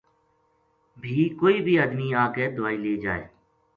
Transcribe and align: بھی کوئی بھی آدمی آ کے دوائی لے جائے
بھی 1.01 1.15
کوئی 1.39 1.57
بھی 1.65 1.73
آدمی 1.83 2.07
آ 2.23 2.27
کے 2.35 2.45
دوائی 2.55 2.77
لے 2.83 2.95
جائے 3.03 3.25